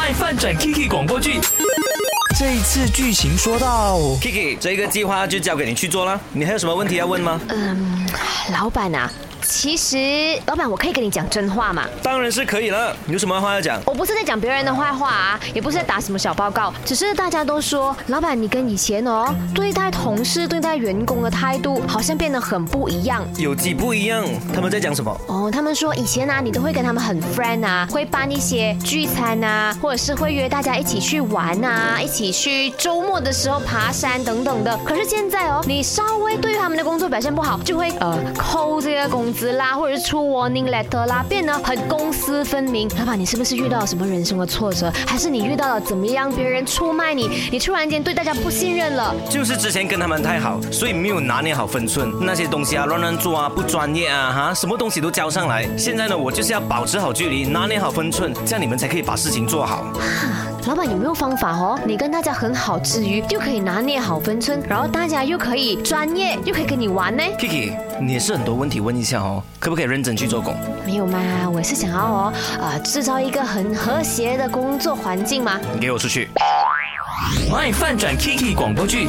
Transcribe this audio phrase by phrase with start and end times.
[0.00, 1.38] 卖饭转 Kiki 广播剧。
[2.38, 6.18] 这一次剧情说到 Kiki，这个计划就交给你去做了。
[6.32, 7.38] 你还有什么问题要问吗？
[7.50, 8.08] 嗯，
[8.50, 9.12] 老板啊，
[9.50, 11.84] 其实老板，我可以跟你讲真话吗？
[12.04, 12.96] 当然是可以了。
[13.04, 13.82] 你有什么话要讲？
[13.84, 23.26] 我不是在讲别人的坏话啊，也不是在打什么小报告，只是大家都说，老板你跟以前哦对待同事、对待员工的态度好像变得很不一样。
[23.36, 24.24] 有几不一样？
[24.54, 25.20] 他们在讲什么？
[25.26, 34.78] 哦，他们说以前啊，你都会跟他们很 friend 啊，会办一些聚餐啊，或者是会约大家一起去玩啊，一起去周末的时候爬山等等的。
[34.84, 42.88] 可是现在哦，你稍微对他们的工作表现不好，就会呃扣这个工资啦，或者是出 warning letter 啦，变得很公私分明。
[42.98, 49.14] 老板，你是不是遇到了什么人生的挫折，还是你遇到了怎么样别人出卖你，你突然间对大家不信任了？
[49.28, 55.68] 就是之前跟他们太好，所以没有拿捏好分寸，那些东西啊乱乱做啊，不专业啊哈，什么东西都交上来。
[55.76, 59.84] 现在呢，我就是要保持好距离，拿捏好分寸，这样你们才可以把事情做好。
[60.66, 61.78] 老板有没有方法哦？
[61.86, 70.56] 你跟大家很好之余，又可以拿捏好分寸，然后大家又可以专业，又可以跟你玩呢？Kiki，你也是很多问题问一下哦，可不可以认真去做工？
[70.86, 71.18] 没有嘛，
[71.52, 75.60] 我也是想要哦，啊、制造一个很和谐的工作环境嘛。
[75.74, 76.30] 你给我出去。
[77.52, 79.08] 卖饭转 Kiki 广播剧。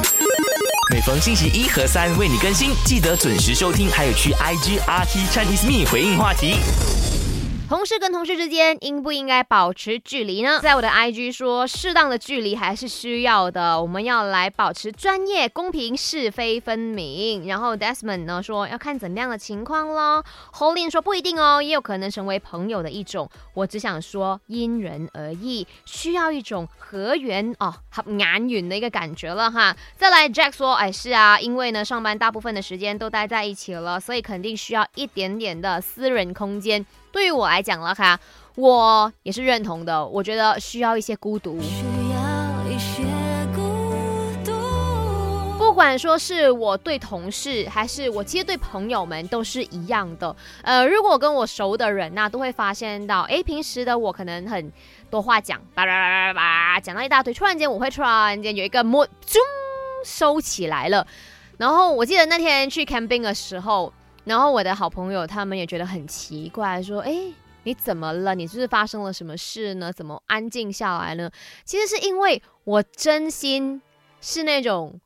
[0.92, 6.56] 每逢星期一和三为你更新，记得准时收听，还有去 IG RT Chinese Me 回应话题。
[7.72, 10.60] 同事跟同事之间应不应该保持距离呢？
[10.62, 13.82] 在我的 IG 说，适当的距离还是需要的。
[13.82, 17.48] 我们要来保持专业、公平、是非分明。
[17.48, 20.22] 然后 Desmond 呢说要看怎么样的情况咯。
[20.54, 23.30] Holin 说不一定哦，也有可能成为朋友的一种。
[23.54, 29.74] 我只想说因人而异，需要一种合缘哦、合眼缘的一个感觉了哈。
[29.96, 36.86] 再来 Jack 说，哎是啊，因为呢上班大部分的时间都待在一起了，所以肯定需要一点点的私人空间。
[37.12, 38.20] 对于我来讲了哈，
[38.56, 40.06] 我也是认同的。
[40.08, 43.04] 我觉得需要一些孤独，需要一些
[43.56, 43.62] 孤
[44.46, 44.52] 独。
[45.58, 50.36] 不管说是我对同事，还是我其实对朋友们都是一样的。
[50.64, 54.72] 呃，如果跟我熟的人呐、都会发现到，诶，平时的我可能很
[55.10, 59.38] 多话讲，叭叭叭叭叭，讲到一大堆，突然间我会突然间有一个 mood，啾
[60.04, 61.06] 收起来了。
[61.58, 63.94] 然后我记得那天去 camping 的时候，
[64.24, 67.34] 然后我的好朋友他们也觉得很奇怪，说：“诶，
[67.64, 68.36] 你怎么了？
[68.36, 69.92] 你是不是发生了什么事呢？
[69.92, 71.30] 怎么安静下来呢？”
[71.66, 73.82] 其实是因为我真心
[74.22, 75.00] 是那种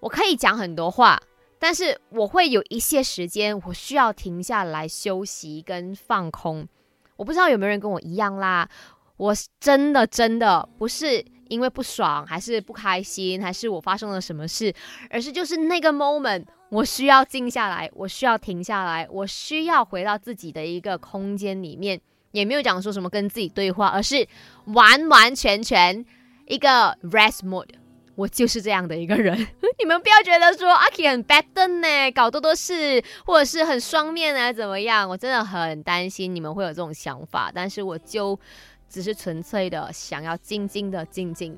[0.00, 1.18] 我可以讲很多话，
[1.58, 6.68] 但是我会有一些时间我需要停下来休息跟放空。
[7.16, 8.68] 我不知道有没有人跟我一样啦，
[9.16, 14.72] 我真的真的不是因为不爽，还是不开心，还是我发生了什么事，
[15.10, 16.44] 而是就是那个 moment。
[16.70, 22.00] 我需要静下来，我需要停下来，我需要回到自己的一个空间里面，
[22.32, 24.26] 也没有讲说什么跟自己对话，而是
[24.66, 26.04] 完完全全
[26.46, 27.70] 一个 rest mode。
[28.14, 29.32] 我就是这样的一个人，
[29.78, 35.08] 你们不要觉得说阿 K 很 bad 呢，搞多多事，或者是很双面啊，怎么样？
[35.08, 38.36] 我真的很担心你们会有这种想法，但是我就
[38.88, 41.56] 只是纯粹的想要静静的静静